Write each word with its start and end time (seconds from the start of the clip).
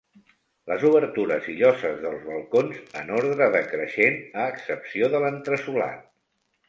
Les 0.69 0.83
obertures 0.87 1.49
i 1.51 1.57
lloses 1.59 1.99
dels 2.07 2.25
balcons 2.29 2.79
en 3.03 3.13
ordre 3.21 3.51
decreixent 3.59 4.19
a 4.45 4.49
excepció 4.55 5.11
de 5.17 5.23
l'entresolat. 5.27 6.03